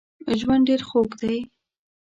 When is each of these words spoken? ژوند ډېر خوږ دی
ژوند 0.39 0.63
ډېر 0.69 0.81
خوږ 0.89 1.09
دی 1.21 1.37